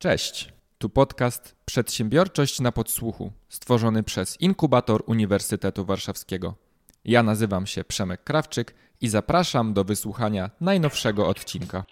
[0.00, 6.54] Cześć, tu podcast Przedsiębiorczość na podsłuchu, stworzony przez Inkubator Uniwersytetu Warszawskiego.
[7.04, 11.84] Ja nazywam się Przemek Krawczyk i zapraszam do wysłuchania najnowszego odcinka.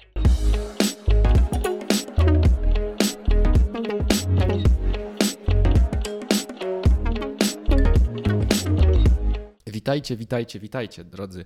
[9.66, 11.44] Witajcie, witajcie, witajcie, drodzy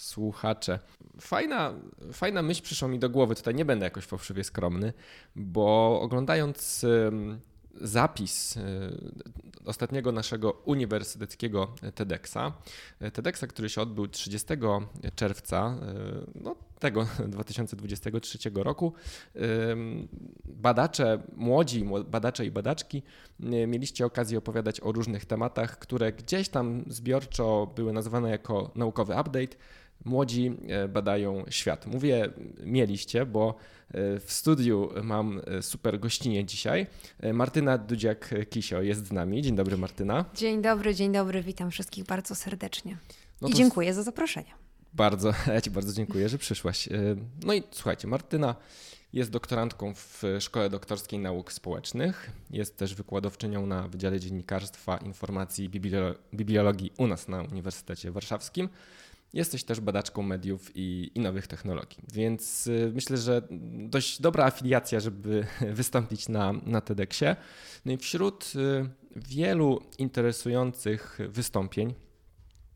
[0.00, 0.78] słuchacze.
[1.20, 1.74] Fajna,
[2.12, 3.34] fajna myśl przyszła mi do głowy.
[3.34, 4.92] Tutaj nie będę jakoś fałszywie skromny,
[5.36, 6.86] bo oglądając
[7.80, 8.60] zapis y,
[9.64, 12.52] ostatniego naszego uniwersyteckiego TEDxa,
[13.12, 14.48] TEDxa, który się odbył 30
[15.14, 15.76] czerwca
[16.36, 18.92] y, no, tego 2023 roku.
[20.44, 23.02] Badacze, młodzi badacze i badaczki,
[23.66, 29.56] mieliście okazję opowiadać o różnych tematach, które gdzieś tam zbiorczo były nazywane jako naukowy update
[30.04, 31.86] młodzi e, badają świat.
[31.86, 32.28] Mówię
[32.64, 33.54] mieliście, bo
[33.88, 36.86] e, w studiu mam e, super gościnie dzisiaj.
[37.32, 39.42] Martyna Dudziak-Kisio jest z nami.
[39.42, 40.24] Dzień dobry Martyna.
[40.34, 41.42] Dzień dobry, dzień dobry.
[41.42, 42.96] Witam wszystkich bardzo serdecznie.
[43.40, 44.50] No I dziękuję za zaproszenie.
[44.92, 46.88] Bardzo, ja Ci bardzo dziękuję, że przyszłaś.
[47.44, 48.54] No i słuchajcie, Martyna
[49.12, 52.30] jest doktorantką w Szkole Doktorskiej Nauk Społecznych.
[52.50, 55.80] Jest też wykładowczynią na Wydziale Dziennikarstwa, Informacji i
[56.34, 58.68] Bibliologii u nas na Uniwersytecie Warszawskim.
[59.32, 63.42] Jesteś też badaczką mediów i, i, nowych technologii, więc y, myślę, że
[63.88, 65.46] dość dobra afiliacja, żeby
[65.80, 67.36] wystąpić na, na TEDxie.
[67.84, 71.94] No i wśród y, wielu interesujących wystąpień,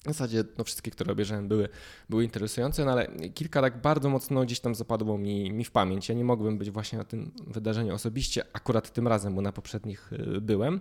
[0.05, 1.69] w zasadzie no, wszystkie, które obejrzałem, były,
[2.09, 6.09] były interesujące, no ale kilka tak bardzo mocno gdzieś tam zapadło mi, mi w pamięć.
[6.09, 10.13] Ja nie mogłem być właśnie na tym wydarzeniu osobiście, akurat tym razem, bo na poprzednich
[10.13, 10.81] y, byłem.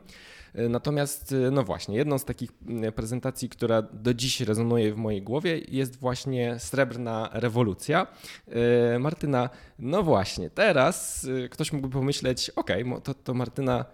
[0.56, 2.52] Y, natomiast, y, no właśnie, jedną z takich
[2.96, 8.08] prezentacji, która do dziś rezonuje w mojej głowie, jest właśnie Srebrna Rewolucja.
[9.00, 9.50] Martyna,
[9.80, 13.86] no właśnie, teraz ktoś mógłby pomyśleć, okay, to, to Martyna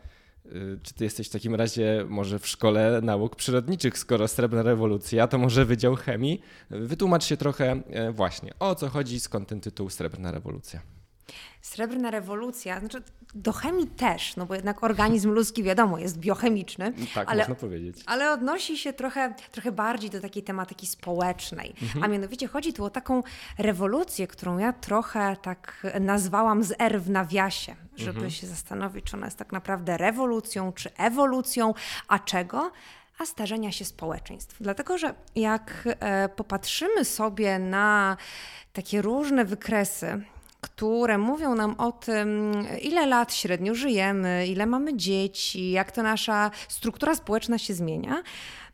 [0.83, 5.37] czy ty jesteś w takim razie może w szkole nauk przyrodniczych, skoro srebrna rewolucja, to
[5.37, 6.41] może Wydział Chemii?
[6.69, 10.98] Wytłumacz się trochę e, właśnie, o co chodzi, skąd ten tytuł Srebrna rewolucja.
[11.61, 13.03] Srebrna rewolucja, znaczy
[13.35, 16.93] do chemii też, no bo jednak organizm ludzki wiadomo jest biochemiczny.
[17.15, 18.03] Tak, ale, można powiedzieć.
[18.05, 21.75] Ale odnosi się trochę, trochę bardziej do takiej tematyki społecznej.
[21.81, 22.03] Mhm.
[22.03, 23.23] A mianowicie chodzi tu o taką
[23.57, 28.31] rewolucję, którą ja trochę tak nazwałam z R w nawiasie, żeby mhm.
[28.31, 31.73] się zastanowić, czy ona jest tak naprawdę rewolucją, czy ewolucją,
[32.07, 32.71] a czego?
[33.19, 34.55] a starzenia się społeczeństw.
[34.61, 38.17] Dlatego, że jak e, popatrzymy sobie na
[38.73, 40.21] takie różne wykresy
[40.61, 46.51] które mówią nam o tym, ile lat średnio żyjemy, ile mamy dzieci, jak to nasza
[46.67, 48.23] struktura społeczna się zmienia,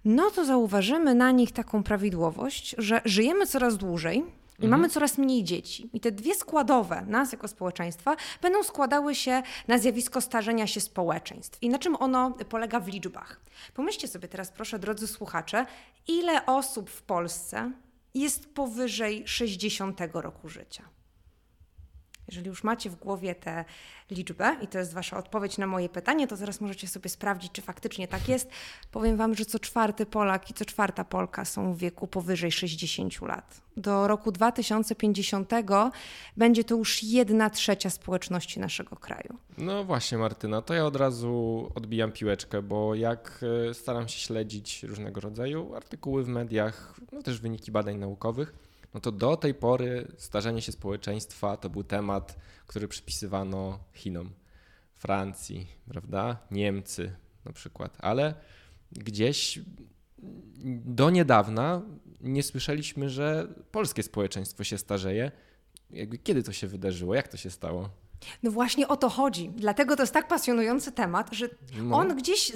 [0.05, 4.23] no to zauważymy na nich taką prawidłowość, że żyjemy coraz dłużej.
[4.59, 4.71] I mhm.
[4.71, 5.89] mamy coraz mniej dzieci.
[5.93, 11.63] I te dwie składowe nas jako społeczeństwa będą składały się na zjawisko starzenia się społeczeństw.
[11.63, 13.41] I na czym ono polega w liczbach?
[13.73, 15.65] Pomyślcie sobie teraz, proszę, drodzy słuchacze,
[16.07, 17.71] ile osób w Polsce
[18.13, 20.83] jest powyżej 60 roku życia?
[22.27, 23.65] Jeżeli już macie w głowie tę
[24.11, 27.61] liczbę i to jest Wasza odpowiedź na moje pytanie, to zaraz możecie sobie sprawdzić, czy
[27.61, 28.49] faktycznie tak jest.
[28.91, 33.21] Powiem Wam, że co czwarty Polak i co czwarta Polka są w wieku powyżej 60
[33.21, 33.61] lat.
[33.77, 35.51] Do roku 2050
[36.37, 39.37] będzie to już jedna trzecia społeczności naszego kraju.
[39.57, 44.83] No właśnie, Martyna, to ja od razu odbijam piłeczkę, bo jak e, staram się śledzić
[44.83, 48.53] różnego rodzaju artykuły w mediach, no też wyniki badań naukowych,
[48.95, 54.29] no to do tej pory starzenie się społeczeństwa to był temat, który przypisywano Chinom,
[54.93, 56.37] Francji, prawda?
[56.51, 58.33] Niemcy na przykład, ale
[58.91, 59.59] gdzieś
[60.85, 61.81] do niedawna
[62.21, 65.31] nie słyszeliśmy, że polskie społeczeństwo się starzeje.
[66.23, 67.15] Kiedy to się wydarzyło?
[67.15, 67.89] Jak to się stało?
[68.43, 69.49] No właśnie o to chodzi.
[69.49, 71.97] Dlatego to jest tak pasjonujący temat, że no.
[71.97, 72.51] on gdzieś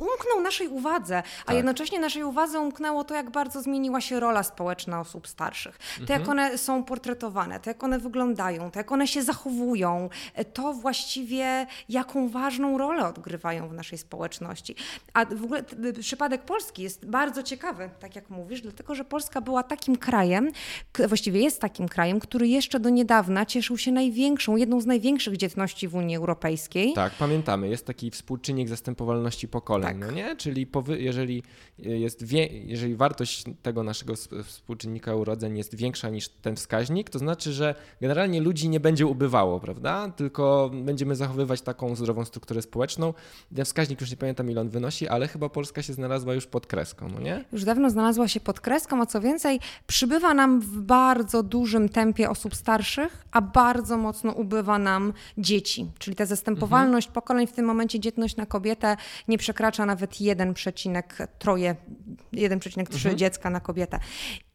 [0.00, 1.56] umknął naszej uwadze, a tak.
[1.56, 5.78] jednocześnie naszej uwadze umknęło to, jak bardzo zmieniła się rola społeczna osób starszych.
[5.78, 6.20] To, mhm.
[6.20, 10.08] jak one są portretowane, to, jak one wyglądają, to, jak one się zachowują,
[10.52, 14.76] to właściwie jaką ważną rolę odgrywają w naszej społeczności.
[15.14, 15.62] A w ogóle
[16.00, 20.50] przypadek Polski jest bardzo ciekawy, tak jak mówisz, dlatego, że Polska była takim krajem,
[21.08, 25.01] właściwie jest takim krajem, który jeszcze do niedawna cieszył się największą, jedną z największych
[25.36, 26.92] dzietności w Unii Europejskiej.
[26.94, 27.68] Tak, pamiętamy.
[27.68, 29.98] Jest taki współczynnik zastępowalności pokoleń, tak.
[29.98, 30.36] no nie?
[30.36, 31.42] Czyli jeżeli,
[31.78, 32.32] jest
[32.64, 34.14] jeżeli wartość tego naszego
[34.44, 39.60] współczynnika urodzeń jest większa niż ten wskaźnik, to znaczy, że generalnie ludzi nie będzie ubywało,
[39.60, 40.10] prawda?
[40.16, 43.14] Tylko będziemy zachowywać taką zdrową strukturę społeczną.
[43.56, 46.66] Ten wskaźnik już nie pamiętam ile on wynosi, ale chyba Polska się znalazła już pod
[46.66, 47.44] kreską, no nie?
[47.52, 52.30] Już dawno znalazła się pod kreską, a co więcej, przybywa nam w bardzo dużym tempie
[52.30, 57.14] osób starszych, a bardzo mocno ubywa nam nam dzieci, czyli ta zastępowalność mhm.
[57.14, 58.96] pokoleń w tym momencie dzietność na kobietę
[59.28, 61.74] nie przekracza nawet 1,3
[62.32, 63.18] 1,3 mhm.
[63.18, 63.98] dziecka na kobietę.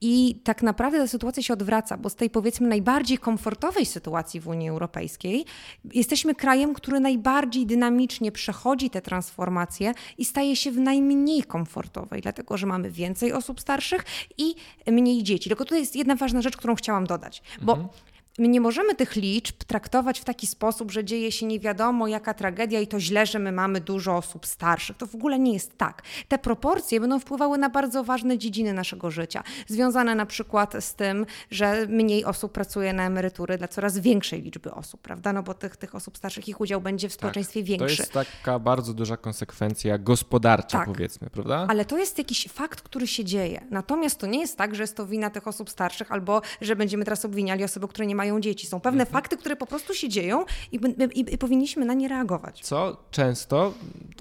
[0.01, 4.47] I tak naprawdę ta sytuacja się odwraca, bo z tej powiedzmy najbardziej komfortowej sytuacji w
[4.47, 5.45] Unii Europejskiej
[5.93, 12.57] jesteśmy krajem, który najbardziej dynamicznie przechodzi te transformacje i staje się w najmniej komfortowej, dlatego
[12.57, 14.05] że mamy więcej osób starszych
[14.37, 14.55] i
[14.87, 15.49] mniej dzieci.
[15.49, 17.89] Tylko tutaj jest jedna ważna rzecz, którą chciałam dodać, bo mhm
[18.37, 22.33] my nie możemy tych liczb traktować w taki sposób, że dzieje się nie wiadomo jaka
[22.33, 24.97] tragedia i to źle, że my mamy dużo osób starszych.
[24.97, 26.01] To w ogóle nie jest tak.
[26.27, 31.25] Te proporcje będą wpływały na bardzo ważne dziedziny naszego życia, związane na przykład z tym,
[31.51, 35.33] że mniej osób pracuje na emerytury dla coraz większej liczby osób, prawda?
[35.33, 37.97] No bo tych, tych osób starszych, ich udział będzie w tak, społeczeństwie tak, większy.
[37.97, 41.65] To jest taka bardzo duża konsekwencja gospodarcza, tak, powiedzmy, prawda?
[41.69, 43.65] Ale to jest jakiś fakt, który się dzieje.
[43.69, 47.05] Natomiast to nie jest tak, że jest to wina tych osób starszych albo że będziemy
[47.05, 48.67] teraz obwiniali osoby, które nie mają mają dzieci.
[48.67, 49.13] Są pewne mhm.
[49.13, 50.79] fakty, które po prostu się dzieją i,
[51.13, 52.61] i, i, powinniśmy na nie reagować.
[52.61, 53.73] Co często,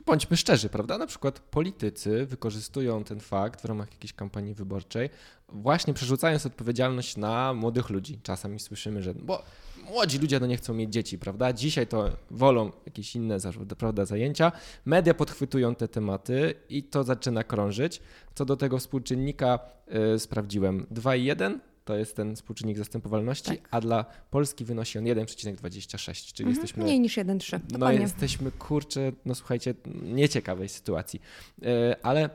[0.07, 0.99] bądźmy szczerzy, prawda?
[0.99, 5.11] Na przykład politycy wykorzystują ten fakt w ramach jakiejś kampanii wyborczej,
[5.49, 8.19] właśnie przerzucając odpowiedzialność na młodych ludzi.
[8.23, 9.43] Czasami słyszymy, że bo
[9.91, 11.53] młodzi ludzie no nie chcą mieć dzieci, prawda?
[11.53, 13.39] Dzisiaj to wolą jakieś inne
[13.79, 14.53] prawda, zajęcia.
[14.85, 18.01] Media podchwytują te tematy i to zaczyna krążyć.
[18.35, 23.69] Co do tego współczynnika yy, sprawdziłem 2,1 to jest ten współczynnik zastępowalności, tak.
[23.71, 26.83] a dla Polski wynosi on 1,26, czyli mhm, jesteśmy...
[26.83, 27.61] Mniej niż 1,3.
[27.79, 31.21] No jesteśmy, kurczę, no słuchajcie, nieciekawej sytuacji.
[31.63, 32.31] E, ale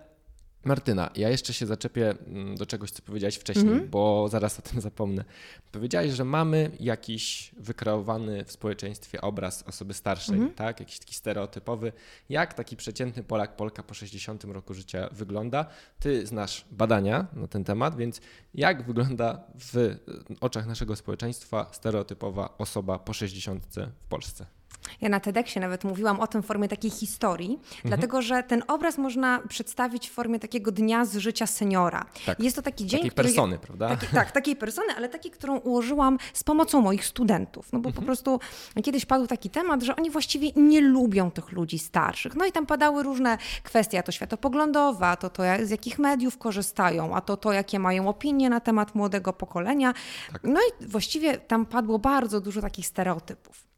[0.66, 3.90] Martyna, ja jeszcze się zaczepię mm, do czegoś, co powiedziałeś wcześniej, mm -hmm.
[3.90, 5.25] bo zaraz o tym zapomnę.
[5.72, 10.54] Powiedziałeś, że mamy jakiś wykreowany w społeczeństwie obraz osoby starszej, mm -hmm.
[10.54, 10.80] tak?
[10.80, 11.92] Jakiś taki stereotypowy.
[12.30, 15.66] Jak taki przeciętny Polak, Polka po 60 roku życia wygląda?
[16.00, 18.22] Ty znasz badania na ten temat, więc
[18.54, 19.96] jak wygląda w
[20.42, 24.61] oczach naszego społeczeństwa stereotypowa osoba po 60 w Polsce?
[25.01, 27.81] Ja na TEDxie nawet mówiłam o tym w formie takiej historii, mhm.
[27.83, 32.05] dlatego że ten obraz można przedstawić w formie takiego dnia z życia seniora.
[32.25, 32.39] Tak.
[32.39, 33.89] Jest to taki dzień, takiej który, persony, prawda?
[33.89, 37.73] Taki, tak, takiej persony, ale takiej, którą ułożyłam z pomocą moich studentów.
[37.73, 37.95] No bo mhm.
[37.95, 38.39] po prostu
[38.83, 42.35] kiedyś padł taki temat, że oni właściwie nie lubią tych ludzi starszych.
[42.35, 46.38] No i tam padały różne kwestie, a to światopoglądowe, a to to z jakich mediów
[46.38, 49.93] korzystają, a to to jakie mają opinie na temat młodego pokolenia.
[50.31, 50.43] Tak.
[50.43, 53.70] No i właściwie tam padło bardzo dużo takich stereotypów.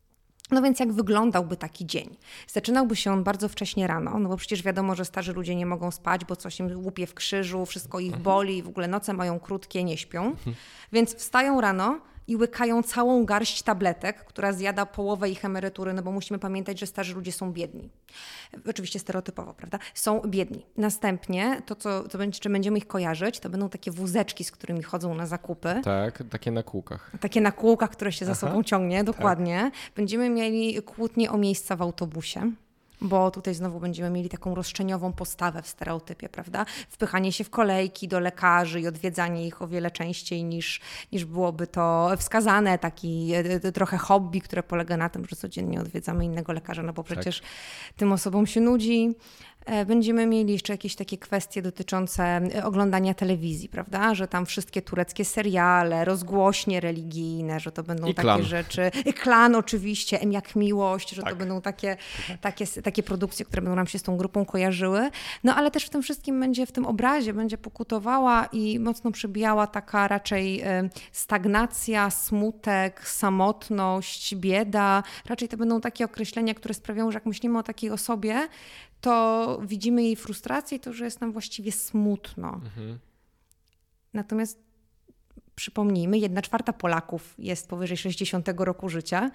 [0.51, 2.17] No więc jak wyglądałby taki dzień?
[2.47, 5.91] Zaczynałby się on bardzo wcześnie rano, no bo przecież wiadomo, że starzy ludzie nie mogą
[5.91, 8.23] spać, bo coś im łupie w krzyżu, wszystko ich mhm.
[8.23, 10.25] boli, w ogóle noce mają krótkie, nie śpią.
[10.25, 10.55] Mhm.
[10.91, 16.11] Więc wstają rano, i łykają całą garść tabletek, która zjada połowę ich emerytury, no bo
[16.11, 17.89] musimy pamiętać, że starzy ludzie są biedni.
[18.69, 19.79] Oczywiście stereotypowo, prawda?
[19.93, 20.65] Są biedni.
[20.77, 24.83] Następnie to, co, co będzie, czy będziemy ich kojarzyć, to będą takie wózeczki, z którymi
[24.83, 25.81] chodzą na zakupy.
[25.83, 27.11] Tak, takie na kółkach.
[27.19, 28.33] Takie na kółkach, które się Aha.
[28.33, 29.71] za sobą ciągnie, dokładnie.
[29.73, 29.93] Tak.
[29.95, 32.51] Będziemy mieli kłótnie o miejsca w autobusie
[33.01, 36.65] bo tutaj znowu będziemy mieli taką roszczeniową postawę w stereotypie, prawda?
[36.89, 40.81] Wpychanie się w kolejki do lekarzy i odwiedzanie ich o wiele częściej niż,
[41.11, 45.81] niż byłoby to wskazane, taki e, e, trochę hobby, które polega na tym, że codziennie
[45.81, 47.11] odwiedzamy innego lekarza, no bo tak.
[47.11, 47.49] przecież tak.
[47.95, 49.15] tym osobom się nudzi.
[49.65, 54.15] E, będziemy mieli jeszcze jakieś takie kwestie dotyczące e, oglądania telewizji, prawda?
[54.15, 58.43] Że tam wszystkie tureckie seriale, rozgłośnie religijne, że to będą I takie klan.
[58.43, 58.91] rzeczy.
[59.23, 61.31] Klan oczywiście, M jak miłość, że tak.
[61.31, 61.97] to będą takie,
[62.41, 65.09] takie, takie produkcje, które będą nam się z tą grupą kojarzyły.
[65.43, 69.67] No ale też w tym wszystkim będzie, w tym obrazie będzie pokutowała i mocno przebijała
[69.67, 75.03] taka raczej e, stagnacja, smutek, samotność, bieda.
[75.25, 78.47] Raczej to będą takie określenia, które sprawiają, że jak myślimy o takiej osobie,
[79.03, 82.53] to widzimy jej frustrację i to, że jest nam właściwie smutno.
[82.53, 82.99] Mhm.
[84.13, 84.59] Natomiast
[85.55, 89.31] przypomnijmy, jedna czwarta Polaków jest powyżej 60 roku życia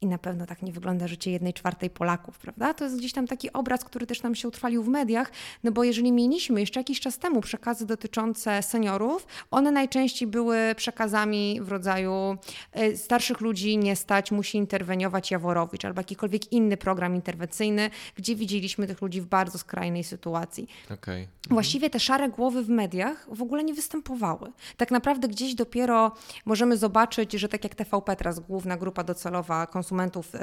[0.00, 2.74] i na pewno tak nie wygląda życie jednej czwartej Polaków, prawda?
[2.74, 5.32] To jest gdzieś tam taki obraz, który też nam się utrwalił w mediach,
[5.64, 11.60] no bo jeżeli mieliśmy jeszcze jakiś czas temu przekazy dotyczące seniorów, one najczęściej były przekazami
[11.60, 12.36] w rodzaju
[12.72, 18.86] e, starszych ludzi nie stać, musi interweniować Jaworowicz albo jakikolwiek inny program interwencyjny, gdzie widzieliśmy
[18.86, 20.68] tych ludzi w bardzo skrajnej sytuacji.
[20.84, 21.14] Okay.
[21.14, 21.28] Mhm.
[21.50, 24.52] Właściwie te szare głowy w mediach w ogóle nie występowały.
[24.76, 26.12] Tak naprawdę gdzieś dopiero
[26.44, 29.87] możemy zobaczyć, że tak jak TVP teraz, główna grupa docelowa konsumentów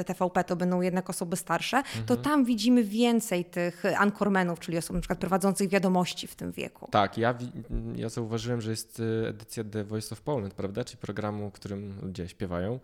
[0.06, 2.06] TVP to będą jednak osoby starsze, mhm.
[2.06, 6.88] to tam widzimy więcej tych ankormenów, czyli osób na przykład prowadzących wiadomości w tym wieku.
[6.92, 7.38] Tak, ja,
[7.96, 12.28] ja zauważyłem, że jest y, edycja The Voice of Poland, prawda, czyli programu, którym ludzie
[12.28, 12.80] śpiewają.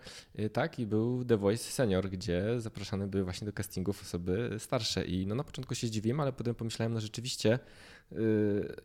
[0.54, 5.28] Tak, i był The Voice Senior, gdzie zapraszane były właśnie do castingów osoby starsze i
[5.28, 7.60] no na początku się zdziwiłem, ale potem pomyślałem, no rzeczywiście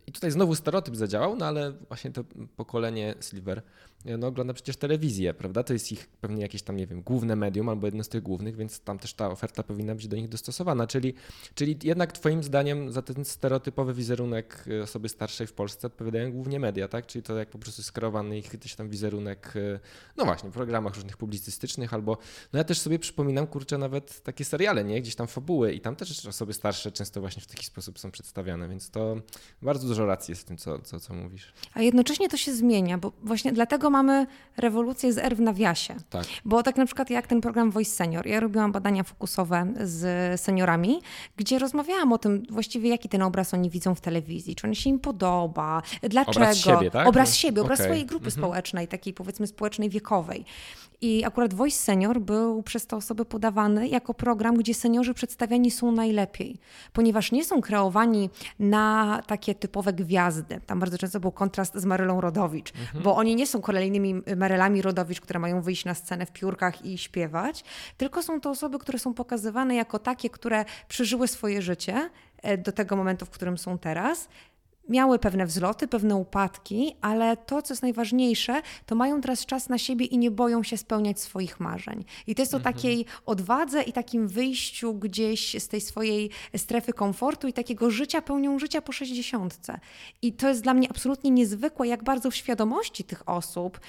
[0.06, 2.24] I tutaj znowu stereotyp zadziałał, no ale właśnie to
[2.56, 3.62] pokolenie Silver
[4.18, 5.62] no, ogląda przecież telewizję, prawda?
[5.62, 8.56] To jest ich pewnie jakieś tam, nie wiem, główne medium albo jedno z tych głównych,
[8.56, 10.86] więc tam też ta oferta powinna być do nich dostosowana.
[10.86, 11.14] Czyli,
[11.54, 16.88] czyli jednak Twoim zdaniem za ten stereotypowy wizerunek osoby starszej w Polsce odpowiadają głównie media,
[16.88, 17.06] tak?
[17.06, 19.54] Czyli to jak po prostu skierowany ich jakiś tam wizerunek,
[20.16, 22.18] no właśnie, w programach różnych publicystycznych albo,
[22.52, 25.02] no ja też sobie przypominam, kurczę, nawet takie seriale, nie?
[25.02, 28.68] Gdzieś tam fabuły i tam też osoby starsze często właśnie w taki sposób są przedstawiane,
[28.68, 29.16] więc to
[29.62, 31.52] bardzo dużo racji jest w tym, co, co, co mówisz.
[31.74, 34.26] A jednocześnie to się zmienia, bo właśnie dlatego mamy
[34.56, 35.94] rewolucję z R w nawiasie.
[36.10, 36.24] Tak.
[36.44, 41.00] Bo tak na przykład jak ten program Voice Senior, ja robiłam badania fokusowe z seniorami,
[41.36, 44.90] gdzie rozmawiałam o tym właściwie, jaki ten obraz oni widzą w telewizji, czy on się
[44.90, 46.36] im podoba, dlaczego.
[46.36, 47.08] Obraz siebie, tak?
[47.08, 47.86] Obraz siebie, obraz okay.
[47.86, 48.42] swojej grupy mhm.
[48.42, 50.44] społecznej, takiej powiedzmy społecznej wiekowej.
[51.00, 55.92] I akurat Voice Senior był przez te osoby podawany jako program, gdzie seniorzy przedstawiani są
[55.92, 56.58] najlepiej,
[56.92, 60.60] ponieważ nie są kreowani na takie typowe gwiazdy.
[60.66, 63.04] Tam bardzo często był kontrast z Marylą Rodowicz, mhm.
[63.04, 66.98] bo oni nie są kolejnymi Marylami Rodowicz, które mają wyjść na scenę w piórkach i
[66.98, 67.64] śpiewać,
[67.96, 72.10] tylko są to osoby, które są pokazywane jako takie, które przeżyły swoje życie
[72.42, 74.28] e, do tego momentu, w którym są teraz
[74.88, 79.78] miały pewne wzloty, pewne upadki, ale to, co jest najważniejsze, to mają teraz czas na
[79.78, 82.04] siebie i nie boją się spełniać swoich marzeń.
[82.26, 82.74] I to jest o mhm.
[82.74, 88.58] takiej odwadze i takim wyjściu gdzieś z tej swojej strefy komfortu i takiego życia pełnią
[88.58, 89.80] życia po sześćdziesiątce.
[90.22, 93.80] I to jest dla mnie absolutnie niezwykłe, jak bardzo w świadomości tych osób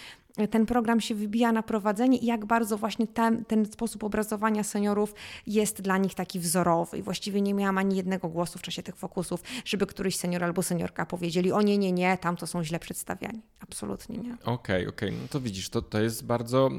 [0.49, 5.13] ten program się wybija na prowadzenie i jak bardzo właśnie ten, ten sposób obrazowania seniorów
[5.47, 6.97] jest dla nich taki wzorowy.
[6.97, 10.63] I właściwie nie miałam ani jednego głosu w czasie tych fokusów, żeby któryś senior albo
[10.63, 13.41] seniorka powiedzieli: O nie, nie, nie, tam to są źle przedstawiani.
[13.59, 14.33] Absolutnie nie.
[14.33, 15.09] Okej, okay, okej.
[15.09, 15.21] Okay.
[15.21, 16.69] No to widzisz, to, to jest bardzo,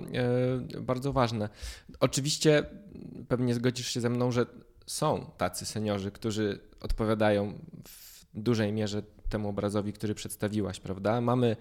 [0.76, 1.48] e, bardzo ważne.
[2.00, 2.64] Oczywiście
[3.28, 4.46] pewnie zgodzisz się ze mną, że
[4.86, 7.52] są tacy seniorzy, którzy odpowiadają
[7.88, 11.20] w dużej mierze temu obrazowi, który przedstawiłaś, prawda?
[11.20, 11.56] Mamy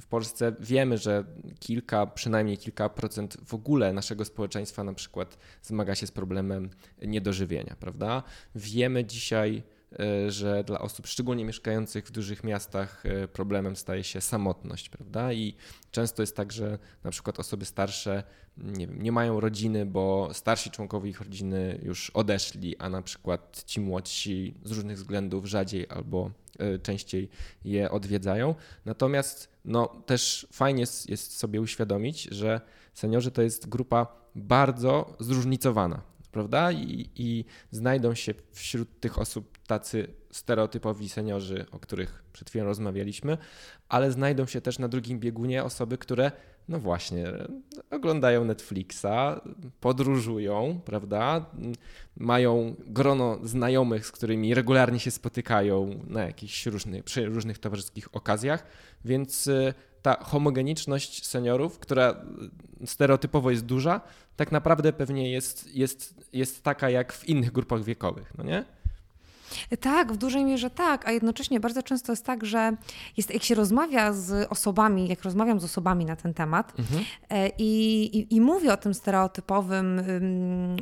[0.00, 1.24] w Polsce, wiemy, że
[1.58, 6.70] kilka, przynajmniej kilka procent w ogóle naszego społeczeństwa na przykład zmaga się z problemem
[7.02, 8.22] niedożywienia, prawda?
[8.54, 9.62] Wiemy dzisiaj,
[10.28, 15.32] że dla osób szczególnie mieszkających w dużych miastach e, problemem staje się samotność, prawda?
[15.32, 15.54] I
[15.90, 18.22] często jest tak, że na przykład osoby starsze
[18.56, 23.62] nie, wiem, nie mają rodziny, bo starsi członkowie ich rodziny już odeszli, a na przykład
[23.66, 26.30] ci młodsi z różnych względów rzadziej albo
[26.60, 27.28] E, częściej
[27.64, 28.54] je odwiedzają.
[28.84, 32.60] Natomiast no, też fajnie jest sobie uświadomić, że
[32.94, 36.72] seniorzy to jest grupa bardzo zróżnicowana, prawda?
[36.72, 43.38] I, I, znajdą się wśród tych osób tacy stereotypowi seniorzy, o których przed chwilą rozmawialiśmy,
[43.88, 46.32] ale znajdą się też na drugim biegunie osoby, które
[46.68, 47.26] no właśnie,
[47.90, 49.40] oglądają Netflixa,
[49.80, 51.46] podróżują, prawda?
[52.16, 58.66] Mają grono znajomych, z którymi regularnie się spotykają na jakichś różnych, przy różnych towarzyskich okazjach,
[59.04, 59.50] więc
[60.02, 62.14] ta homogeniczność seniorów, która
[62.84, 64.00] stereotypowo jest duża,
[64.36, 68.64] tak naprawdę pewnie jest, jest, jest taka jak w innych grupach wiekowych, no nie?
[69.80, 72.76] Tak, w dużej mierze tak, a jednocześnie bardzo często jest tak, że
[73.16, 77.04] jest, jak się rozmawia z osobami, jak rozmawiam z osobami na ten temat mhm.
[77.30, 80.00] E, i, i, i, mówię o tym stereotypowym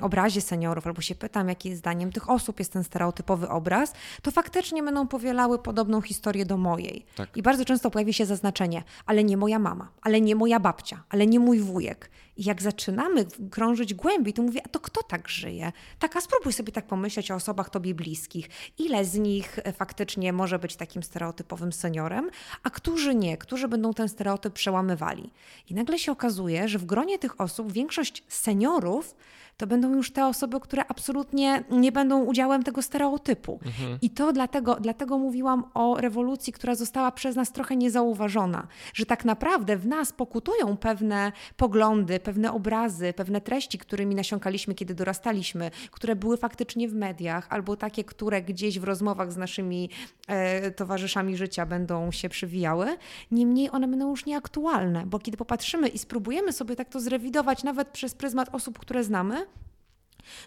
[0.03, 4.83] obrazie seniorów, albo się pytam, jaki zdaniem tych osób jest ten stereotypowy obraz, to faktycznie
[4.83, 7.07] będą powielały podobną historię do mojej.
[7.17, 7.37] Tak.
[7.37, 11.27] I bardzo często pojawi się zaznaczenie, ale nie moja mama, ale nie moja babcia, ale
[11.27, 12.11] nie mój wujek.
[12.38, 15.73] I jak zaczynamy krążyć głębiej, to mówię, a to kto tak żyje?
[15.99, 18.49] Tak, a spróbuj sobie tak pomyśleć o osobach tobie bliskich.
[18.78, 22.30] Ile z nich e, faktycznie może być takim stereotypowym seniorem,
[22.62, 25.30] a którzy nie, którzy będą ten stereotyp przełamywali.
[25.71, 29.14] I nagle się okazuje, że w gronie tych osób większość seniorów
[29.59, 33.61] to będą już te osoby, które absolutnie nie będą udziałem tego stereotypu.
[33.67, 33.99] Mhm.
[34.03, 39.25] I to dlatego, dlatego mówiłam o rewolucji, która została przez nas trochę niezauważona, że tak
[39.25, 46.17] naprawdę w nas pokutują pewne poglądy, pewne obrazy, pewne treści, którymi nasiąkaliśmy, kiedy dorastaliśmy, które
[46.17, 49.91] były faktycznie w mediach, albo takie, które gdzieś w rozmowach z naszymi
[50.29, 52.97] e, towarzyszami życia będą się przywijały.
[53.31, 57.88] Niemniej one będą już nieaktualne, bo kiedy popatrzymy i spróbujemy sobie tak to zrewidować, nawet
[57.88, 59.48] przez pryzmat osób, które znamy,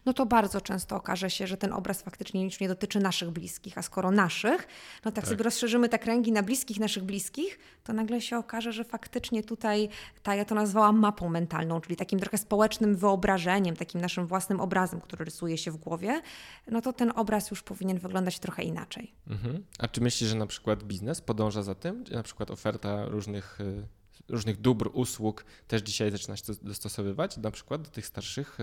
[0.05, 3.77] no to bardzo często okaże się, że ten obraz faktycznie już nie dotyczy naszych bliskich,
[3.77, 4.67] a skoro naszych,
[5.05, 5.27] no tak, tak.
[5.27, 9.89] sobie rozszerzymy te kręgi na bliskich naszych bliskich, to nagle się okaże, że faktycznie tutaj,
[10.23, 15.01] ta ja to nazwałam mapą mentalną, czyli takim trochę społecznym wyobrażeniem, takim naszym własnym obrazem,
[15.01, 16.21] który rysuje się w głowie,
[16.67, 19.13] no to ten obraz już powinien wyglądać trochę inaczej.
[19.27, 19.65] Mhm.
[19.79, 22.03] A czy myślisz, że na przykład biznes podąża za tym?
[22.11, 23.87] Na przykład oferta różnych y,
[24.31, 28.57] różnych dóbr, usług też dzisiaj zaczyna się dostosowywać, na przykład do tych starszych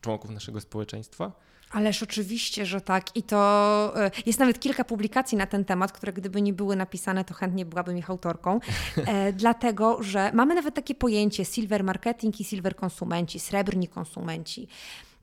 [0.00, 1.32] członków naszego społeczeństwa?
[1.70, 3.16] Ależ oczywiście, że tak.
[3.16, 7.24] I to e, jest nawet kilka publikacji na ten temat, które gdyby nie były napisane,
[7.24, 8.60] to chętnie byłabym ich autorką.
[8.96, 14.68] E, dlatego, że mamy nawet takie pojęcie silver marketing i silver konsumenci, srebrni konsumenci.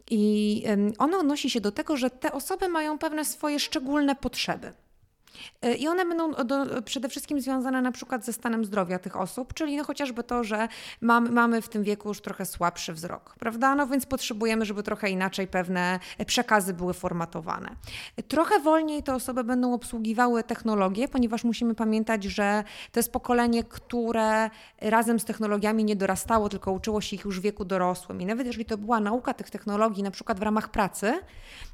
[0.09, 0.63] I
[0.97, 4.73] ono odnosi się do tego, że te osoby mają pewne swoje szczególne potrzeby.
[5.61, 9.53] E, I one będą do, przede wszystkim związane na przykład ze stanem zdrowia tych osób,
[9.53, 10.67] czyli no chociażby to, że
[11.01, 13.75] mamy, mamy w tym wieku już trochę słabszy wzrok, prawda?
[13.75, 17.75] No więc potrzebujemy, żeby trochę inaczej pewne przekazy były formatowane.
[18.27, 24.49] Trochę wolniej te osoby będą obsługiwały technologię, ponieważ musimy pamiętać, że to jest pokolenie, które
[24.81, 28.21] razem z technologiami nie dorastało, tylko uczyło się ich już w wieku dorosłym.
[28.21, 31.13] I nawet jeżeli to była nauka tych technologii, na przykład w ramach pracy,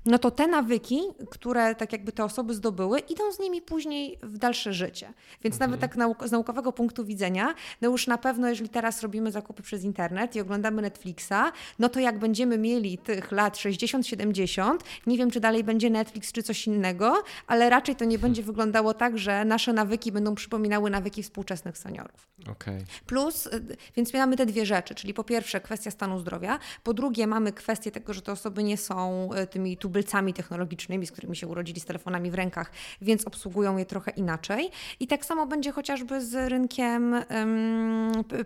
[0.06, 4.18] no to te nawyki, które tak jakby te osoby zdobyły, idą z nimi nimi później
[4.22, 5.14] w dalsze życie.
[5.44, 5.72] Więc mhm.
[5.72, 9.64] nawet tak nauk z naukowego punktu widzenia, no już na pewno, jeżeli teraz robimy zakupy
[9.64, 14.78] przez internet i oglądamy Netflixa, no to jak będziemy mieli tych lat 60-70,
[15.08, 18.94] nie wiem, czy dalej będzie Netflix czy coś innego, ale raczej to nie będzie wyglądało
[18.94, 22.30] tak, że nasze nawyki będą przypominały nawyki współczesnych seniorów.
[22.52, 22.86] Okay.
[23.06, 27.28] Plus, y, więc mamy te dwie rzeczy, czyli po pierwsze kwestia stanu zdrowia, po drugie
[27.28, 31.48] mamy kwestię tego, że te osoby nie są y, tymi tubylcami technologicznymi, z którymi się
[31.48, 33.39] urodzili z telefonami w rękach, więc obsługują
[33.78, 34.72] je trochę inaczej.
[35.00, 37.16] I tak samo będzie chociażby z rynkiem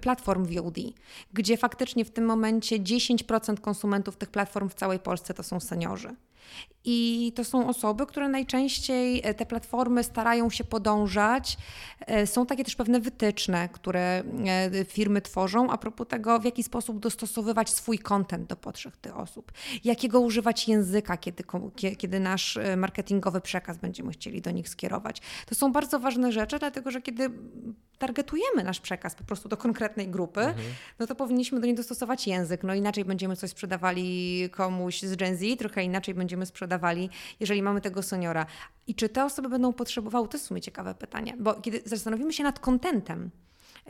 [0.02, 0.78] platform VOD,
[1.34, 6.16] gdzie faktycznie w tym momencie 10% konsumentów tych platform w całej Polsce to są seniorzy.
[6.86, 11.58] I to są osoby, które najczęściej e, te platformy starają się podążać.
[12.00, 16.64] E, są takie też pewne wytyczne, które e, firmy tworzą a propos tego, w jaki
[16.64, 19.52] sposób dostosowywać swój kontent do potrzeb tych osób,
[19.84, 21.44] jakiego używać języka, kiedy,
[21.98, 25.22] kiedy nasz marketingowy przekaz będziemy chcieli do nich skierować.
[25.46, 27.30] To są bardzo ważne rzeczy, dlatego że kiedy
[27.98, 30.68] targetujemy nasz przekaz po prostu do konkretnej grupy, mhm.
[31.00, 32.64] no to powinniśmy do niej dostosować język.
[32.64, 37.10] No inaczej będziemy coś sprzedawali komuś z Gen Z, trochę inaczej będziemy sprzedawali,
[37.40, 38.46] jeżeli mamy tego seniora.
[38.88, 42.34] I czy te osoby będą potrzebowały, to jest w sumie ciekawe pytanie, bo kiedy zastanowimy
[42.34, 43.30] się nad kontentem,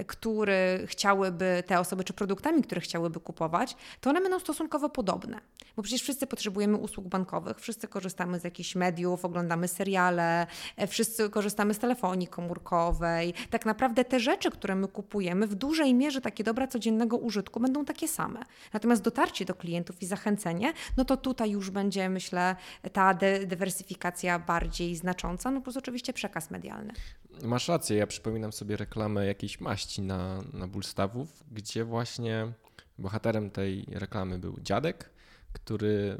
[0.07, 5.39] który chciałyby te osoby, czy produktami, które chciałyby kupować, to one będą stosunkowo podobne.
[5.75, 11.29] Bo przecież wszyscy potrzebujemy usług bankowych, wszyscy korzystamy z jakichś mediów, oglądamy seriale, e, wszyscy
[11.29, 13.33] korzystamy z telefonii komórkowej.
[13.49, 17.85] Tak naprawdę te rzeczy, które my kupujemy, w dużej mierze takie dobra codziennego użytku będą
[17.85, 18.39] takie same.
[18.73, 22.55] Natomiast dotarcie do klientów i zachęcenie, no to tutaj już będzie, myślę,
[22.93, 23.13] ta
[23.45, 26.93] dywersyfikacja bardziej znacząca, no plus oczywiście przekaz medialny.
[27.41, 32.53] Masz rację, ja przypominam sobie reklamę jakiejś maści na, na ból stawów, gdzie właśnie
[32.97, 35.09] bohaterem tej reklamy był dziadek,
[35.53, 36.17] który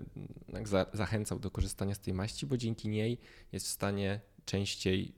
[0.63, 3.19] za, zachęcał do korzystania z tej maści, bo dzięki niej
[3.51, 5.13] jest w stanie częściej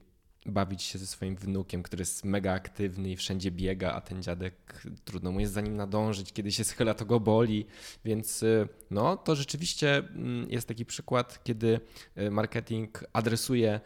[0.46, 4.82] bawić się ze swoim wnukiem, który jest mega aktywny i wszędzie biega, a ten dziadek
[5.04, 7.66] trudno mu jest za nim nadążyć, kiedy się schyla, to go boli,
[8.04, 11.80] więc y, no to rzeczywiście mm, jest taki przykład, kiedy
[12.18, 13.80] y, marketing adresuje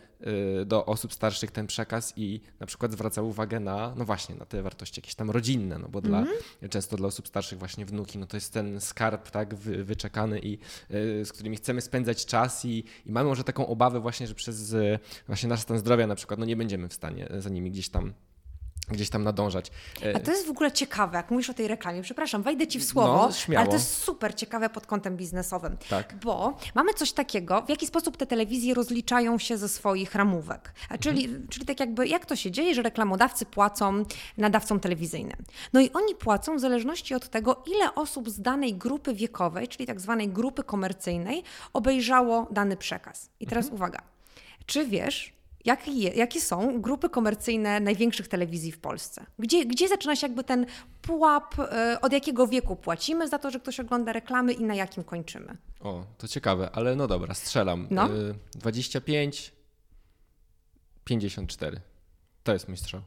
[0.66, 4.62] do osób starszych ten przekaz i na przykład zwraca uwagę na, no właśnie, na te
[4.62, 6.08] wartości jakieś tam rodzinne, no bo mm -hmm.
[6.08, 6.70] dla, mhm.
[6.70, 10.58] często dla osób starszych właśnie wnuki, no to jest ten skarb, tak, wy, wyczekany i
[11.24, 14.76] z którymi chcemy spędzać czas i, i mamy może taką obawę właśnie, że przez
[15.26, 18.12] właśnie nasz stan zdrowia na przykład, no nie będziemy w stanie za nimi gdzieś tam
[18.90, 19.70] gdzieś tam nadążać.
[20.14, 22.02] A to jest w ogóle ciekawe, jak mówisz o tej reklamie.
[22.02, 25.76] Przepraszam, wejdę ci w słowo, no, ale to jest super ciekawe pod kątem biznesowym.
[25.88, 26.14] Tak.
[26.24, 30.72] Bo mamy coś takiego, w jaki sposób te telewizje rozliczają się ze swoich ramówek.
[30.88, 31.48] A czyli, mhm.
[31.48, 34.04] czyli tak jakby, jak to się dzieje, że reklamodawcy płacą
[34.38, 35.36] nadawcom telewizyjnym.
[35.72, 39.86] No i oni płacą w zależności od tego, ile osób z danej grupy wiekowej, czyli
[39.86, 43.30] tak zwanej grupy komercyjnej, obejrzało dany przekaz.
[43.40, 43.74] I teraz mhm.
[43.74, 44.02] uwaga.
[44.66, 49.26] Czy wiesz, Jakie, jakie są grupy komercyjne największych telewizji w Polsce?
[49.38, 50.66] Gdzie, gdzie zaczyna się jakby ten
[51.02, 55.04] pułap, e, od jakiego wieku płacimy za to, że ktoś ogląda reklamy i na jakim
[55.04, 55.56] kończymy?
[55.80, 57.86] O, to ciekawe, ale no dobra, strzelam.
[57.90, 58.08] No?
[58.54, 59.52] 25,
[61.04, 61.80] 54.
[62.42, 63.00] To jest mój strzał.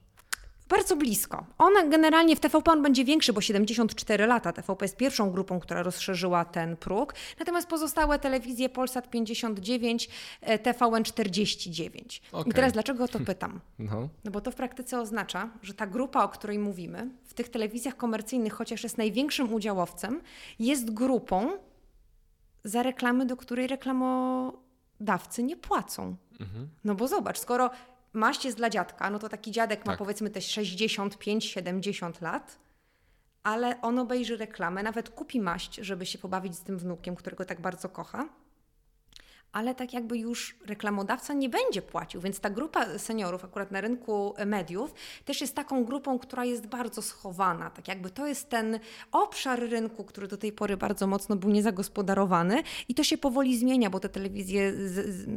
[0.73, 1.45] Bardzo blisko.
[1.57, 4.53] Ona generalnie w TVP on będzie większy, bo 74 lata.
[4.53, 7.13] TVP jest pierwszą grupą, która rozszerzyła ten próg.
[7.39, 10.09] Natomiast pozostałe telewizje Polsat 59,
[10.41, 12.21] e, TVN 49.
[12.31, 12.51] Okay.
[12.51, 13.59] I teraz dlaczego o to pytam?
[13.79, 14.09] No.
[14.23, 17.97] no bo to w praktyce oznacza, że ta grupa, o której mówimy, w tych telewizjach
[17.97, 20.21] komercyjnych, chociaż jest największym udziałowcem,
[20.59, 21.51] jest grupą,
[22.63, 26.15] za reklamy, do której reklamodawcy nie płacą.
[26.39, 26.69] Mhm.
[26.83, 27.69] No bo zobacz, skoro
[28.13, 29.87] maść jest dla dziadka, no to taki dziadek tak.
[29.87, 32.59] ma powiedzmy te 65-70 lat,
[33.43, 37.61] ale on obejrzy reklamę, nawet kupi maść, żeby się pobawić z tym wnukiem, którego tak
[37.61, 38.29] bardzo kocha.
[39.53, 44.33] Ale tak jakby już reklamodawca nie będzie płacił, więc ta grupa seniorów akurat na rynku
[44.45, 44.93] mediów
[45.25, 48.79] też jest taką grupą, która jest bardzo schowana, tak jakby to jest ten
[49.11, 53.89] obszar rynku, który do tej pory bardzo mocno był niezagospodarowany i to się powoli zmienia,
[53.89, 54.73] bo te telewizje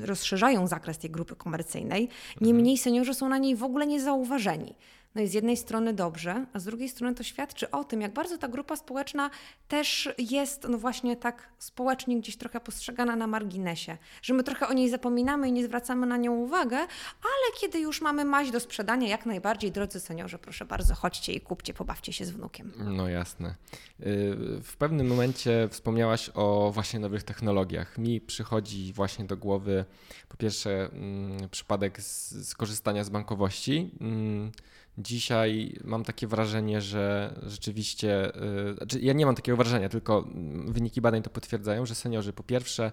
[0.00, 2.08] rozszerzają zakres tej grupy komercyjnej,
[2.40, 4.74] niemniej seniorzy są na niej w ogóle niezauważeni.
[5.16, 8.12] No i z jednej strony dobrze, a z drugiej strony to świadczy o tym, jak
[8.12, 9.30] bardzo ta grupa społeczna
[9.68, 14.72] też jest, no właśnie tak społecznie gdzieś trochę postrzegana na marginesie, że my trochę o
[14.72, 16.76] niej zapominamy i nie zwracamy na nią uwagę,
[17.22, 21.40] ale kiedy już mamy maść do sprzedania, jak najbardziej, drodzy seniorzy, proszę bardzo, chodźcie i
[21.40, 22.72] kupcie, pobawcie się z wnukiem.
[22.76, 23.48] No jasne.
[23.48, 23.54] Y,
[24.62, 27.98] w pewnym momencie wspomniałaś o właśnie nowych technologiach.
[27.98, 29.84] Mi przychodzi właśnie do głowy
[30.28, 32.02] po pierwsze mm, przypadek
[32.42, 34.52] skorzystania z bankowości mm,
[34.98, 38.32] Dzisiaj mam takie wrażenie, że rzeczywiście,
[38.66, 40.24] yy, znaczy ja nie mam takiego wrażenia, tylko
[40.66, 42.92] wyniki badań to potwierdzają, że seniorzy po pierwsze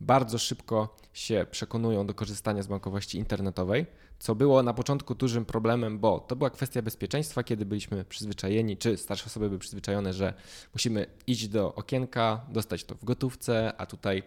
[0.00, 3.86] bardzo szybko się przekonują do korzystania z bankowości internetowej,
[4.24, 8.96] co było na początku dużym problemem, bo to była kwestia bezpieczeństwa, kiedy byliśmy przyzwyczajeni, czy
[8.96, 10.34] starsze osoby były przyzwyczajone, że
[10.74, 14.22] musimy iść do okienka, dostać to w gotówce, a tutaj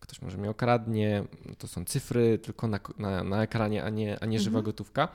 [0.00, 1.24] ktoś może mnie okradnie,
[1.58, 4.64] to są cyfry tylko na, na, na ekranie, a nie, a nie żywa mhm.
[4.64, 5.08] gotówka.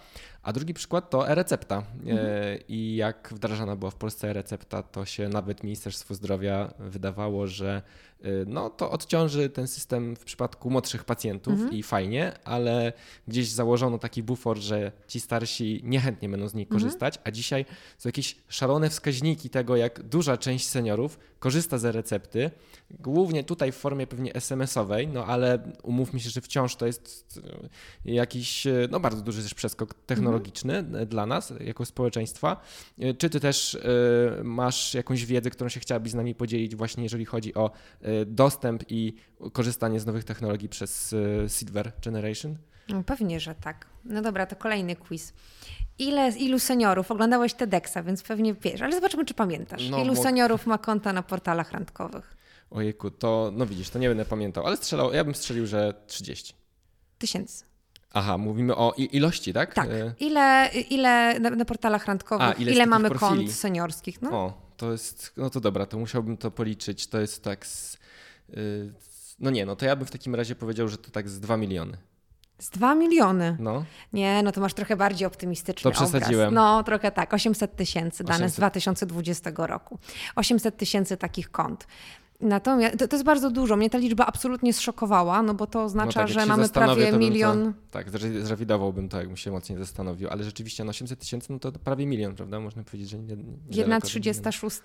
[0.43, 1.77] A drugi przykład to e-recepta.
[1.77, 2.17] Mhm.
[2.17, 7.81] E, I jak wdrażana była w Polsce e-recepta, to się nawet Ministerstwo Zdrowia wydawało, że
[8.47, 11.73] no to odciąży ten system w przypadku młodszych pacjentów mhm.
[11.73, 12.93] i fajnie, ale
[13.27, 16.81] gdzieś założono taki bufor, że ci starsi niechętnie będą z niej mhm.
[16.81, 17.65] korzystać, a dzisiaj
[17.97, 22.51] są jakieś szalone wskaźniki tego, jak duża część seniorów korzysta ze recepty,
[22.91, 27.39] głównie tutaj w formie pewnie SMS-owej, no ale umówmy się, że wciąż to jest
[28.05, 31.07] y, jakiś y, no bardzo duży też przeskok technologiczny mhm.
[31.07, 32.61] dla nas jako społeczeństwa.
[33.17, 33.77] Czy ty też
[34.43, 37.71] masz jakąś wiedzę, którą się chciałabyś z nami podzielić właśnie jeżeli chodzi o
[38.25, 39.15] dostęp i
[39.53, 42.57] korzystanie z nowych technologii przez e, Silver Generation?
[42.89, 43.87] No, pewnie, że tak.
[44.05, 45.33] No dobra, to kolejny quiz.
[45.99, 49.89] Ile, ilu seniorów oglądałeś TEDxa, więc pewnie wiesz, ale zobaczymy, czy pamiętasz.
[49.89, 50.23] No, ilu bo...
[50.23, 52.37] seniorów ma konta na portalach randkowych?
[52.71, 56.53] Ojejku, to no widzisz, to nie będę pamiętał, ale strzelał, ja bym strzelił, że 30.
[57.17, 57.65] Tysięcy.
[58.13, 59.73] Aha, mówimy o ilości, tak?
[59.73, 59.89] Tak.
[59.89, 63.45] E, ile, ile na, na portalach randkowych, A, ile, ile mamy profili?
[63.45, 64.21] kont seniorskich?
[64.21, 64.31] No?
[64.31, 67.07] O, to jest, no to dobra, to musiałbym to policzyć.
[67.07, 67.97] To jest tak z,
[68.49, 68.93] yy,
[69.39, 71.57] no nie, no to ja bym w takim razie powiedział, że to tak z 2
[71.57, 71.97] miliony.
[72.59, 73.57] Z 2 miliony?
[73.59, 73.85] No.
[74.13, 76.47] Nie, no to masz trochę bardziej optymistyczny To przesadziłem.
[76.49, 76.53] Obraz.
[76.53, 77.33] No, trochę tak.
[77.33, 78.53] 800 tysięcy, dane 800.
[78.53, 79.99] z 2020 roku.
[80.35, 81.87] 800 tysięcy takich kont.
[82.39, 83.75] Natomiast to, to, jest bardzo dużo.
[83.75, 87.73] Mnie ta liczba absolutnie zszokowała, no bo to oznacza, no tak, że mamy prawie milion.
[87.73, 88.09] To, tak,
[88.41, 92.35] zrewidowałbym to, jakbym się mocniej zastanowił, ale rzeczywiście no 800 tysięcy no to prawie milion,
[92.35, 92.59] prawda?
[92.59, 93.35] Można powiedzieć, że nie.
[93.71, 94.81] Jedna 36 y,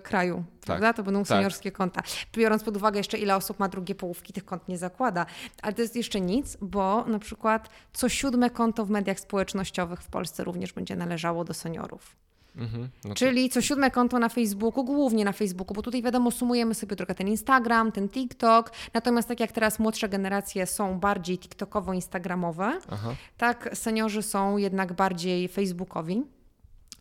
[0.00, 0.92] kraju, tak, prawda?
[0.92, 1.28] To będą tak.
[1.28, 2.02] seniorskie konta.
[2.32, 5.26] Biorąc pod uwagę jeszcze, ile osób ma drugie połówki, tych kont nie zakłada.
[5.62, 10.06] Ale to jest jeszcze nic, bo na przykład co siódme konto w mediach społecznościowych w
[10.06, 12.16] Polsce również będzie należało do seniorów.
[12.56, 16.74] Mhm, no Czyli co siódme konto na Facebooku, głównie na Facebooku, bo tutaj wiadomo, sumujemy
[16.74, 18.72] sobie trochę ten Instagram, ten TikTok.
[18.94, 22.72] Natomiast tak jak teraz młodsze generacje są bardziej TikTokowo-Instagramowe,
[23.36, 26.22] tak seniorzy są jednak bardziej Facebookowi.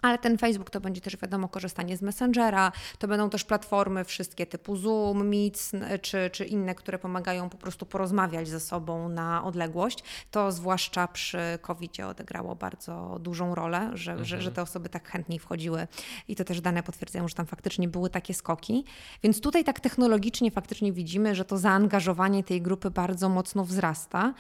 [0.04, 4.46] Ale ten Facebook to będzie też wiadomo korzystanie z Messengera, to będą też platformy wszystkie
[4.46, 10.04] typu Zoom, Meet czy, czy inne, które pomagają po prostu porozmawiać ze sobą na odległość.
[10.32, 14.26] To zwłaszcza przy covid odegrało bardzo dużą rolę, że, mhm.
[14.26, 15.88] że, że te osoby tak chętniej wchodziły
[16.28, 18.86] i to też dane potwierdzają, że tam faktycznie były takie skoki.
[19.24, 24.34] Więc tutaj tak technologicznie faktycznie widzimy, że to zaangażowanie tej grupy bardzo mocno wzrasta.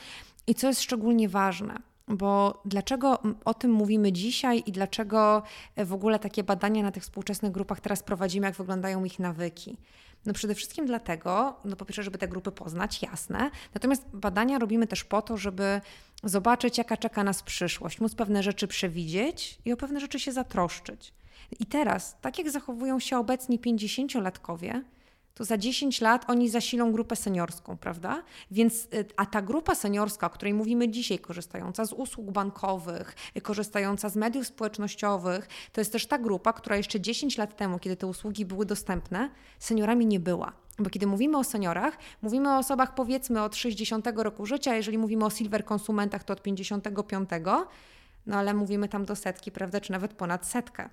[0.47, 5.43] I co jest szczególnie ważne, bo dlaczego o tym mówimy dzisiaj i dlaczego
[5.75, 9.77] e, w ogóle takie badania na tych współczesnych grupach teraz prowadzimy, jak wyglądają ich nawyki?
[10.25, 13.51] No przede wszystkim dlatego, no po pierwsze, żeby te grupy poznać, jasne.
[13.73, 15.81] Natomiast badania robimy też po to, żeby
[16.23, 21.13] zobaczyć, jaka czeka nas przyszłość, móc pewne rzeczy przewidzieć i o pewne rzeczy się zatroszczyć.
[21.59, 24.81] I teraz, tak jak zachowują się obecni 50-latkowie,
[25.33, 28.23] to za 10 lat oni zasilą grupę seniorską, prawda?
[28.51, 33.41] Więc, y, a ta grupa seniorska, o której mówimy dzisiaj, korzystająca z usług bankowych, y,
[33.41, 37.95] korzystająca z mediów społecznościowych, to jest też ta grupa, która jeszcze 10 lat temu, kiedy
[37.95, 40.53] te usługi były dostępne, seniorami nie była.
[40.79, 45.25] Bo kiedy mówimy o seniorach, mówimy o osobach powiedzmy od 60 roku życia, jeżeli mówimy
[45.25, 47.29] o silver konsumentach, to od 55,
[48.25, 50.89] no ale mówimy tam do setki, prawda, czy nawet ponad setkę.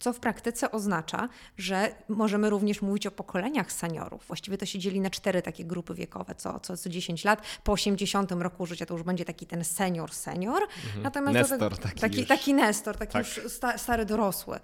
[0.00, 1.28] Co w praktyce oznacza,
[1.58, 4.24] że możemy również mówić o pokoleniach seniorów.
[4.26, 7.42] Właściwie to się dzieli na cztery takie grupy wiekowe, co, co, co 10 lat.
[7.64, 10.62] Po 80 roku życia to już będzie taki ten senior, senior.
[10.62, 11.02] Mhm.
[11.02, 13.26] Natomiast nestor, taki, taki, taki nestor, taki tak.
[13.26, 14.60] już sta, stary dorosły.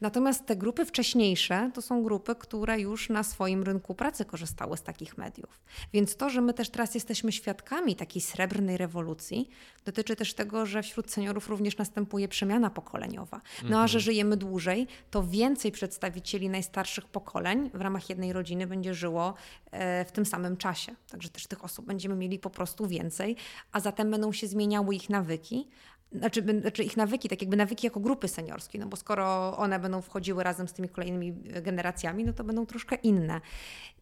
[0.00, 4.82] Natomiast te grupy wcześniejsze to są grupy, które już na swoim rynku pracy korzystały z
[4.82, 5.60] takich mediów.
[5.92, 9.50] Więc to, że my też teraz jesteśmy świadkami takiej srebrnej rewolucji,
[9.84, 13.40] dotyczy też tego, że wśród seniorów również następuje przemiana pokoleniowa.
[13.62, 13.84] No mhm.
[13.84, 14.71] a że żyjemy dłużej,
[15.10, 19.34] to więcej przedstawicieli najstarszych pokoleń w ramach jednej rodziny będzie żyło
[19.70, 20.94] e, w tym samym czasie.
[21.10, 23.36] Także też tych osób będziemy mieli po prostu więcej,
[23.72, 25.68] a zatem będą się zmieniały ich nawyki,
[26.12, 30.00] znaczy, znaczy ich nawyki, tak jakby nawyki jako grupy seniorskie, no bo skoro one będą
[30.00, 31.32] wchodziły razem z tymi kolejnymi
[31.62, 33.40] generacjami, no to będą troszkę inne.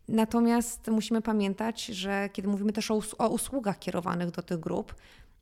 [0.09, 4.95] Natomiast musimy pamiętać, że kiedy mówimy też o usługach kierowanych do tych grup,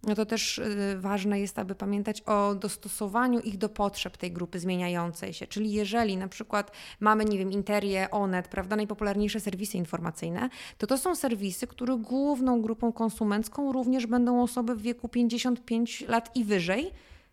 [0.02, 4.58] no to też y, ważne jest, aby pamiętać o dostosowaniu ich do potrzeb tej grupy
[4.58, 5.46] zmieniającej się.
[5.46, 10.98] Czyli jeżeli na przykład mamy, nie wiem, Interię, Onet, prawda, najpopularniejsze serwisy informacyjne, to to
[10.98, 16.90] są serwisy, których główną grupą konsumencką również będą osoby w wieku 55 lat i wyżej,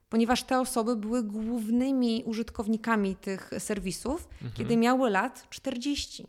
[0.10, 4.52] ponieważ te osoby były głównymi użytkownikami tych serwisów, mhm.
[4.54, 6.28] kiedy miały lat 40.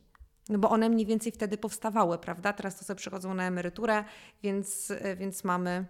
[0.48, 2.52] No bo one mniej więcej wtedy powstawały, prawda?
[2.52, 4.04] Teraz to sobie przychodzą na emeryturę,
[4.42, 5.86] więc, więc mamy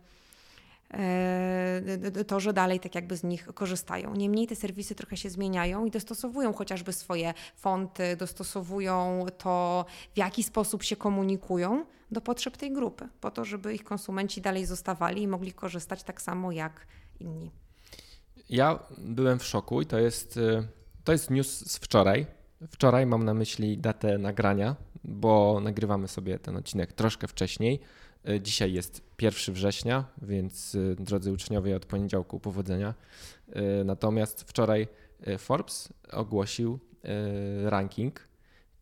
[2.26, 4.14] to, że dalej tak jakby z nich korzystają.
[4.14, 10.42] Niemniej te serwisy trochę się zmieniają i dostosowują chociażby swoje fonty, dostosowują to, w jaki
[10.42, 15.28] sposób się komunikują do potrzeb tej grupy, po to, żeby ich konsumenci dalej zostawali i
[15.28, 16.86] mogli korzystać tak samo jak
[17.20, 17.50] inni.
[18.48, 20.68] Ja byłem w szoku i to jest, e,
[21.04, 22.26] to jest news z wczoraj.
[22.70, 27.80] Wczoraj mam na myśli datę nagrania, bo nagrywamy sobie ten odcinek troszkę wcześniej.
[28.28, 32.94] E, dzisiaj jest 1 września, więc e, drodzy uczniowie, od poniedziałku powodzenia.
[33.52, 34.88] E, natomiast wczoraj
[35.38, 36.78] Forbes ogłosił
[37.64, 38.28] ranking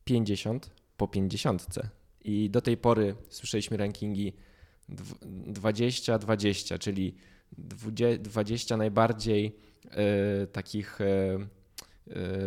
[0.05, 1.67] 50 po 50.
[2.25, 4.33] I do tej pory słyszeliśmy rankingi
[5.53, 7.15] 20-20, czyli
[8.19, 9.57] 20 najbardziej
[10.53, 10.99] takich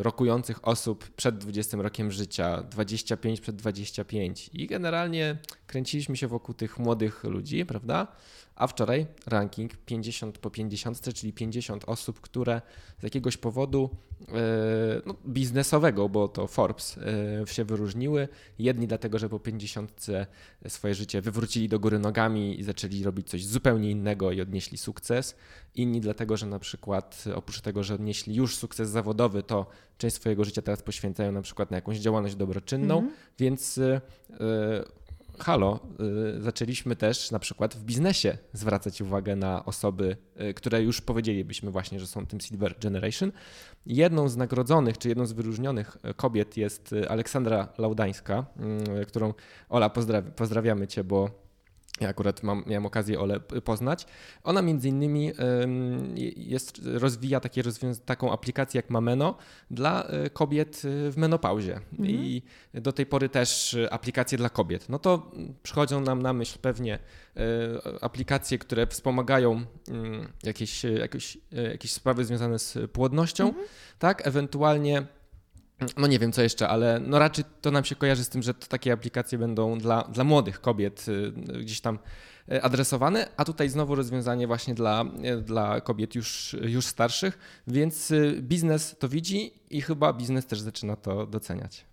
[0.02, 6.80] rokujących osób przed 20 rokiem życia, 25 przed 25 i generalnie kręciliśmy się wokół tych
[6.80, 8.08] młodych ludzi, prawda?
[8.58, 12.62] A wczoraj ranking 50 po 50, czyli 50 osób, które
[13.00, 13.90] z jakiegoś powodu
[14.28, 14.34] e,
[15.06, 16.98] no, biznesowego, bo to Forbes
[17.44, 18.28] e, się wyróżniły.
[18.60, 20.06] Jedni dlatego, że po 50
[20.68, 25.36] swoje życie wywrócili do góry nogami i zaczęli robić coś zupełnie innego i odnieśli sukces.
[25.76, 29.66] Inni dlatego, że na przykład oprócz tego, że odnieśli już sukces zawodowy, to
[29.98, 33.14] część swojego życia teraz poświęcają na przykład na jakąś działalność dobroczynną, mm -hmm.
[33.40, 34.02] więc e,
[35.40, 35.80] halo,
[36.38, 41.72] y, zaczęliśmy też na przykład w biznesie zwracać uwagę na osoby, y, które już powiedzielibyśmy
[41.72, 43.32] właśnie, że są tym Silver Generation.
[43.86, 48.46] Jedną z nagrodzonych, czy jedną z wyróżnionych y, kobiet jest Aleksandra Laudańska,
[49.08, 49.34] którą
[49.70, 49.92] Ola
[50.36, 51.47] pozdrawiamy Cię, bo
[52.02, 54.06] ja akurat mam, miałem okazję Ole poznać.
[54.44, 55.32] Ona między innymi
[56.36, 57.64] jest, rozwija takie
[58.06, 59.36] taką aplikację jak Mameno
[59.72, 62.10] dla e, kobiet e, w menopauzie mhm.
[62.10, 62.42] i
[62.74, 64.90] do tej pory też e, aplikacje dla kobiet.
[64.90, 65.32] No to
[65.64, 67.00] przychodzą nam na myśl pewnie
[68.02, 71.38] aplikacje, które wspomagają mm, jakieś, jakieś,
[71.72, 73.66] jakieś sprawy związane z płodnością, mhm.
[74.00, 74.28] tak?
[74.28, 75.08] Ewentualnie
[75.98, 78.54] no nie wiem co jeszcze, ale no raczej to nam się kojarzy z tym, że
[78.54, 82.00] to takie aplikacje będą dla, dla młodych kobiet y, gdzieś tam
[82.52, 85.06] y, adresowane, a tutaj znowu rozwiązanie właśnie dla,
[85.40, 87.38] y, dla kobiet już, już starszych,
[87.68, 91.87] więc biznes to widzi i chyba biznes też zaczyna to doceniać.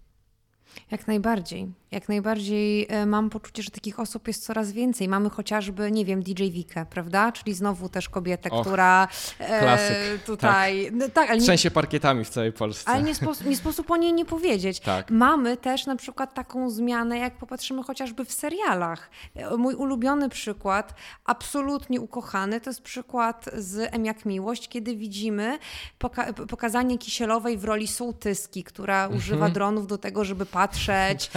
[0.90, 1.68] Jak najbardziej.
[1.94, 5.08] Jak najbardziej e, mam poczucie, że takich osób jest coraz więcej.
[5.08, 7.32] Mamy chociażby, nie wiem, DJ Wikę, prawda?
[7.32, 9.08] Czyli znowu też kobietę, Och, która
[9.38, 10.84] e, tutaj.
[10.84, 10.94] Tak.
[10.94, 12.90] No, tak, ale Trzęsie parkietami w całej Polsce.
[12.90, 14.80] Ale nie, sposób, nie sposób o niej nie powiedzieć.
[14.80, 15.10] Tak.
[15.10, 19.10] Mamy też na przykład taką zmianę, jak popatrzymy chociażby w serialach.
[19.34, 25.58] E, mój ulubiony przykład, absolutnie ukochany, to jest przykład z M jak Miłość, kiedy widzimy
[25.98, 29.52] poka pokazanie Kisielowej w roli sołtyski, która używa mhm.
[29.52, 30.63] dronów do tego, żeby patrzeć,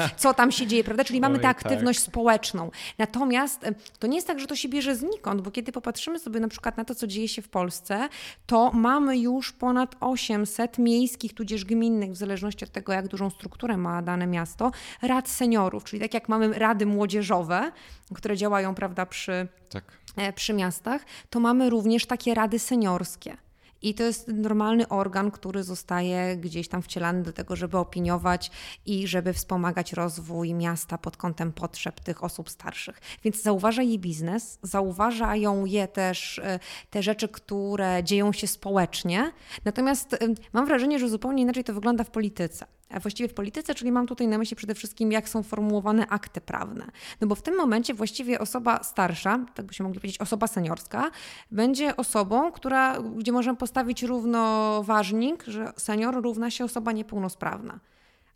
[0.18, 1.04] co tam się dzieje, prawda?
[1.04, 2.08] Czyli mamy Oj, tę aktywność tak.
[2.08, 2.72] społeczną.
[2.98, 3.66] Natomiast
[4.00, 6.78] to nie jest tak, że to się bierze znikąd, bo kiedy popatrzymy sobie na przykład
[6.78, 8.10] na to, co dzieje się w Polsce,
[8.46, 13.78] to mamy już ponad 800 miejskich, tudzież gminnych, w zależności od tego, jak dużą strukturę
[13.78, 17.72] ma dane miasto, rad seniorów, czyli tak jak mamy rady młodzieżowe,
[18.16, 19.84] które działają, prawda, przy, tak.
[20.16, 23.38] E, przy miastach, to mamy również takie rady seniorskie.
[23.82, 28.52] I to jest normalny organ, który zostaje gdzieś tam wcielany do tego, żeby opiniować
[28.86, 33.02] i żeby wspomagać rozwój miasta pod kątem potrzeb tych osób starszych.
[33.24, 36.60] Więc zauważa je biznes, zauważają je też e,
[36.90, 39.32] te rzeczy, które dzieją się społecznie.
[39.66, 40.18] Natomiast e,
[40.54, 44.28] mam wrażenie, że zupełnie inaczej to wygląda w polityce właściwie w polityce, czyli mam tutaj
[44.28, 46.88] na myśli przede wszystkim, jak są formułowane akty prawne.
[47.22, 51.12] No bo w tym momencie właściwie osoba starsza, tak byśmy mogli powiedzieć, osoba seniorska,
[51.52, 57.80] będzie osobą, która, gdzie możemy postawić równoważnik, że senior równa się osoba niepełnosprawna.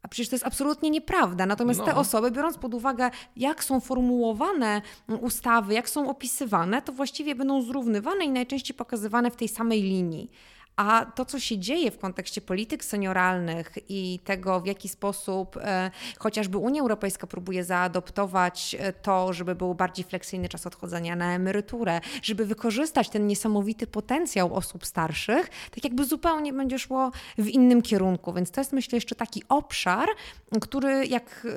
[0.04, 1.46] A przecież to jest absolutnie nieprawda.
[1.46, 1.86] Natomiast no.
[1.86, 4.82] te osoby, biorąc pod uwagę, jak są formułowane
[5.22, 10.32] ustawy, jak są opisywane, to właściwie będą zrównywane i najczęściej pokazywane w tej samej linii.
[10.82, 15.92] A to, co się dzieje w kontekście polityk senioralnych i tego, w jaki sposób e,
[16.20, 22.02] chociażby Unia Europejska próbuje zaadoptować e, to, żeby był bardziej fleksyjny czas odchodzenia na emeryturę,
[22.22, 28.34] żeby wykorzystać ten niesamowity potencjał osób starszych, tak jakby zupełnie będzie szło w innym kierunku.
[28.34, 30.10] Więc to jest, myślę, jeszcze taki obszar,
[30.62, 31.50] który jak e,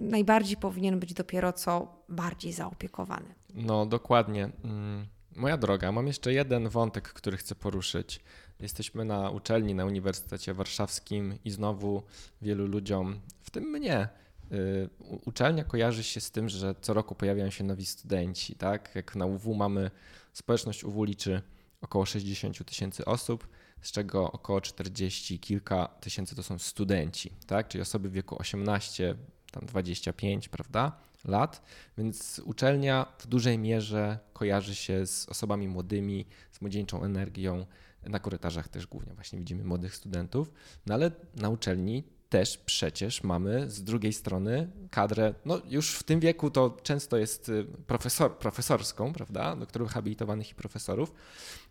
[0.00, 3.34] najbardziej powinien być dopiero co bardziej zaopiekowany.
[3.54, 4.50] No, dokładnie.
[4.64, 5.06] Mm,
[5.36, 8.20] moja droga, mam jeszcze jeden wątek, który chcę poruszyć.
[8.60, 12.02] Jesteśmy na uczelni na Uniwersytecie Warszawskim i znowu
[12.42, 14.08] wielu ludziom, w tym mnie,
[14.52, 14.88] y,
[15.24, 18.54] uczelnia kojarzy się z tym, że co roku pojawiają się nowi studenci.
[18.54, 18.90] Tak?
[18.94, 19.90] Jak na UW mamy,
[20.32, 21.42] społeczność UW liczy
[21.80, 23.48] około 60 tysięcy osób,
[23.82, 27.68] z czego około 40 kilka tysięcy to są studenci, tak?
[27.68, 29.14] czyli osoby w wieku 18,
[29.50, 30.92] tam 25, prawda?
[31.24, 31.62] lat,
[31.98, 37.66] więc uczelnia w dużej mierze kojarzy się z osobami młodymi, z młodzieńczą energią,
[38.08, 40.50] na korytarzach też głównie właśnie widzimy młodych studentów,
[40.86, 46.20] no ale na uczelni też przecież mamy z drugiej strony kadrę, no już w tym
[46.20, 51.12] wieku to często jest y, profesor, profesorską, prawda, doktorów habilitowanych i profesorów.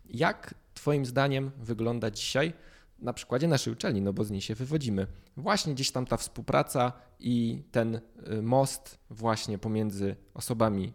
[0.10, 2.54] Jak Twoim zdaniem wygląda dzisiaj
[3.04, 5.08] na przykładzie naszej uczelni, no bo z niej się wywodzimy.
[5.38, 10.94] Właśnie gdzieś tam ta współpraca i ten y, most właśnie pomiędzy osobami,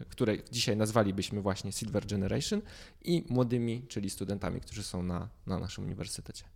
[0.00, 2.62] y, które dzisiaj nazwalibyśmy właśnie Silver Generation
[3.04, 6.55] i młodymi, czyli studentami, którzy są na, na naszym uniwersytecie.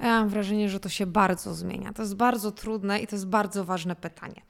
[0.00, 1.92] Ja mam wrażenie, że to się bardzo zmienia.
[1.92, 4.42] To jest bardzo trudne i to jest bardzo ważne pytanie.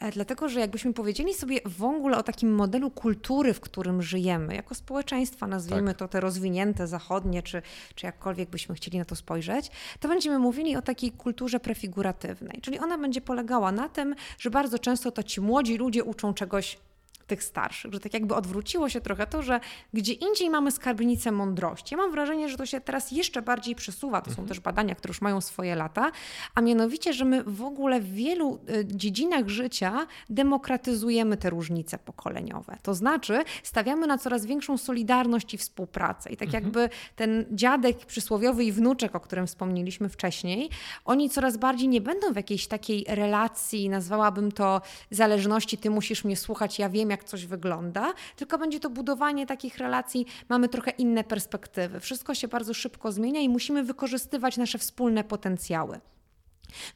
[0.00, 4.54] E, dlatego, że jakbyśmy powiedzieli sobie w ogóle o takim modelu kultury, w którym żyjemy,
[4.54, 5.98] jako społeczeństwa, nazwijmy tak.
[5.98, 7.62] to te rozwinięte, zachodnie, czy,
[7.94, 12.60] czy jakkolwiek byśmy chcieli na to spojrzeć, to będziemy mówili o takiej kulturze prefiguratywnej.
[12.62, 16.78] Czyli ona będzie polegała na tym, że bardzo często to ci młodzi ludzie uczą czegoś
[17.26, 19.60] tych starszych, że tak jakby odwróciło się trochę to, że
[19.92, 21.94] gdzie indziej mamy skarbnicę mądrości.
[21.94, 24.20] Ja mam wrażenie, że to się teraz jeszcze bardziej przesuwa.
[24.20, 24.36] To mhm.
[24.36, 26.10] są też badania, które już mają swoje lata,
[26.54, 32.78] a mianowicie, że my w ogóle w wielu y, dziedzinach życia demokratyzujemy te różnice pokoleniowe.
[32.82, 36.30] To znaczy, stawiamy na coraz większą solidarność i współpracę.
[36.30, 36.64] I tak mhm.
[36.64, 40.70] jakby ten dziadek przysłowiowy i wnuczek, o którym wspomnieliśmy wcześniej,
[41.04, 46.36] oni coraz bardziej nie będą w jakiejś takiej relacji, nazwałabym to zależności, ty musisz mnie
[46.36, 51.24] słuchać, ja wiem, jak coś wygląda, tylko będzie to budowanie takich relacji, mamy trochę inne
[51.24, 52.00] perspektywy.
[52.00, 56.00] Wszystko się bardzo szybko zmienia i musimy wykorzystywać nasze wspólne potencjały.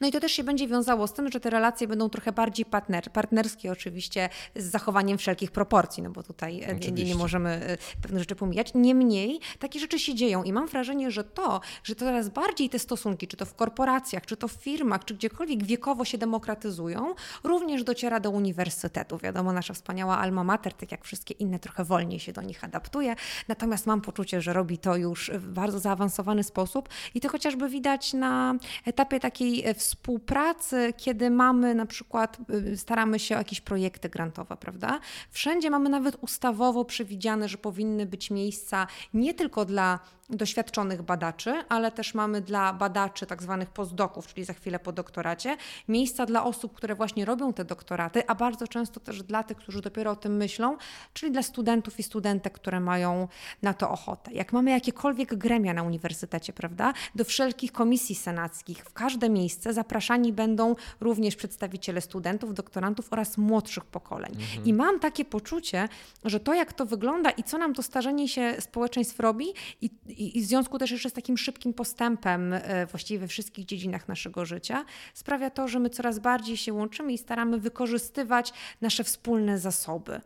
[0.00, 2.66] No i to też się będzie wiązało z tym, że te relacje będą trochę bardziej
[2.66, 7.78] partner, partnerskie, oczywiście z zachowaniem wszelkich proporcji, no bo tutaj e, nie, nie, możemy e,
[8.02, 8.72] pewne rzeczy pomijać.
[8.74, 13.28] Niemniej takie rzeczy się dzieją i mam wrażenie, że to, że coraz bardziej te stosunki,
[13.28, 17.14] czy to w korporacjach, czy to w firmach, czy gdziekolwiek wiekowo się demokratyzują,
[17.44, 19.22] również dociera do uniwersytetów.
[19.22, 23.14] Wiadomo, nasza wspaniała alma mater, tak jak wszystkie inne, trochę wolniej się do nich adaptuje,
[23.48, 28.12] natomiast mam poczucie, że robi to już w bardzo zaawansowany sposób i to chociażby widać
[28.12, 32.38] na etapie takiej współpracy, kiedy mamy na przykład,
[32.72, 35.00] y, staramy się o jakieś projekty grantowe, prawda?
[35.30, 39.98] Wszędzie mamy nawet ustawowo przewidziane, że powinny być miejsca nie tylko dla
[40.30, 45.56] doświadczonych badaczy, ale też mamy dla badaczy tak zwanych postdoków, czyli za chwilę po doktoracie,
[45.88, 49.80] miejsca dla osób, które właśnie robią te doktoraty, a bardzo często też dla tych, którzy
[49.80, 50.76] dopiero o tym myślą,
[51.12, 53.28] czyli dla studentów i studentek, które mają
[53.62, 54.32] na to ochotę.
[54.32, 60.32] Jak mamy jakiekolwiek gremia na uniwersytecie, prawda, do wszelkich komisji senackich, w każde miejsce zapraszani
[60.32, 64.32] będą również przedstawiciele studentów, doktorantów oraz młodszych pokoleń.
[64.32, 64.64] Mhm.
[64.64, 65.88] I mam takie poczucie,
[66.24, 69.46] że to jak to wygląda i co nam to starzenie się społeczeństw robi
[69.80, 74.08] i i, w związku też jeszcze z takim szybkim postępem e, właściwie we wszystkich dziedzinach
[74.08, 79.58] naszego życia sprawia to, że my coraz bardziej się łączymy i staramy wykorzystywać nasze wspólne
[79.58, 80.20] zasoby.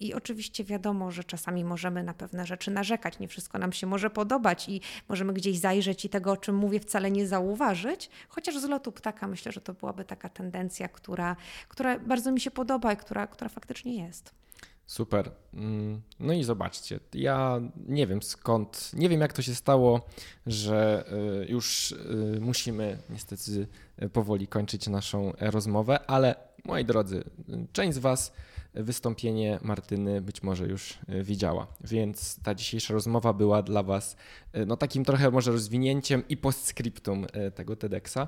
[0.00, 4.10] I oczywiście wiadomo, że czasami możemy na pewne rzeczy narzekać, nie wszystko nam się może
[4.10, 8.10] podobać i możemy gdzieś zajrzeć i tego, o czym mówię, wcale nie zauważyć.
[8.28, 11.36] Chociaż z lotu ptaka myślę, że to byłaby taka tendencja, która,
[11.68, 14.45] która bardzo mi się podoba i która, która faktycznie jest.
[14.86, 15.30] Super.
[15.54, 20.06] Mm, no i zobaczcie, ja nie wiem skąd, nie wiem jak to się stało,
[20.46, 21.04] że
[21.42, 23.66] y, już y, musimy niestety
[24.12, 27.24] powoli kończyć naszą rozmowę, ale moi drodzy,
[27.72, 28.32] część z Was
[28.76, 31.66] wystąpienie Martyny być może już e, widziała.
[31.80, 34.16] Więc ta dzisiejsza rozmowa była dla Was
[34.52, 38.18] e, no, takim trochę może rozwinięciem i postscriptum e, tego TEDxa,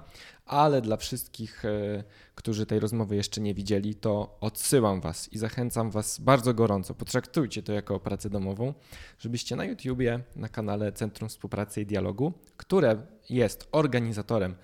[0.46, 1.62] ale dla wszystkich,
[2.34, 6.94] którzy tej rozmowy jeszcze nie widzieli, to odsyłam Was i zachęcam Was bardzo gorąco.
[6.94, 8.74] Potraktujcie to jako pracę domową,
[9.18, 14.54] żebyście na YouTubie, na kanale Centrum Współpracy i Dialogu, które jest organizatorem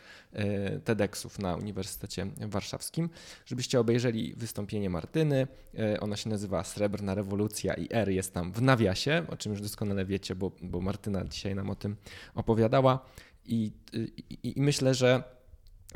[0.85, 3.11] TEDxów na Uniwersytecie Warszawskim,
[3.47, 5.47] żebyście obejrzeli wystąpienie Martyny.
[5.79, 9.61] E, ona się nazywa Srebrna Rewolucja i R jest tam w nawiasie, o czym już
[9.61, 11.97] doskonale wiecie, bo, bo Martyna dzisiaj nam o tym
[12.35, 13.05] opowiadała.
[13.45, 15.22] I, i, i myślę, że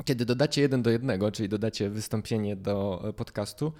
[0.05, 3.73] kiedy dodacie jeden do jednego, czyli dodacie wystąpienie do podcastu,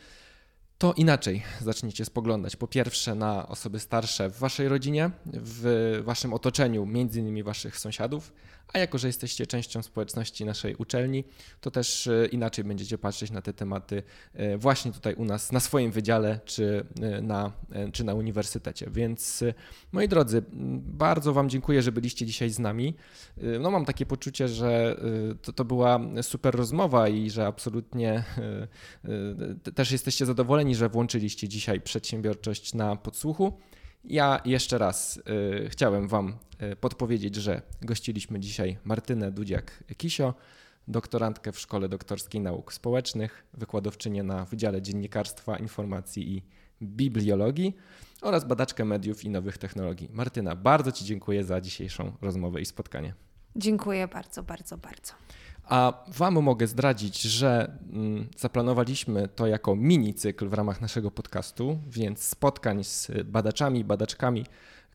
[0.77, 2.55] to inaczej zaczniecie spoglądać.
[2.55, 8.33] Po pierwsze, na osoby starsze w waszej rodzinie, w waszym otoczeniu, między innymi waszych sąsiadów,
[8.73, 11.23] a jako, że jesteście częścią społeczności naszej uczelni,
[11.61, 14.03] to też e, inaczej będziecie patrzeć na te tematy
[14.33, 17.51] e, właśnie tutaj u nas, na swoim wydziale czy e, na,
[17.93, 18.89] czy na uniwersytecie.
[18.91, 19.43] Więc
[19.91, 20.43] moi drodzy,
[20.81, 22.95] bardzo Wam dziękuję, że byliście dzisiaj z nami.
[23.59, 25.01] No, mam takie poczucie, że
[25.41, 28.23] to, to była super rozmowa i że absolutnie
[29.75, 33.53] też jesteście zadowoleni, że włączyliście dzisiaj przedsiębiorczość na podsłuchu.
[34.03, 36.37] Ja jeszcze raz y, chciałem Wam
[36.71, 40.33] y, podpowiedzieć, że gościliśmy dzisiaj Martynę Dudziak-Kisio,
[40.87, 46.43] doktorantkę w Szkole Doktorskiej Nauk Społecznych, wykładowczynię na Wydziale Dziennikarstwa, Informacji i
[46.81, 47.75] Bibliologii
[48.21, 50.09] oraz badaczkę mediów i nowych technologii.
[50.13, 53.13] Martyna, bardzo Ci dziękuję za dzisiejszą rozmowę i spotkanie.
[53.55, 55.13] Dziękuję bardzo, bardzo, bardzo.
[55.69, 61.79] A Wam mogę zdradzić, że mm, zaplanowaliśmy to jako mini cykl w ramach naszego podcastu,
[61.87, 64.45] więc spotkań z badaczami, badaczkami,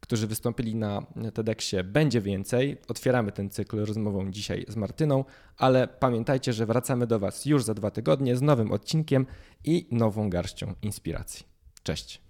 [0.01, 1.03] którzy wystąpili na
[1.35, 2.77] TEDxie będzie więcej.
[2.89, 5.25] Otwieramy ten cykl rozmową dzisiaj z Martyną,
[5.59, 9.27] ale pamiętajcie, że wracamy do Was już za dwa tygodnie z nowym odcinkiem
[9.65, 11.47] i nową garścią inspiracji.
[11.83, 12.21] Cześć.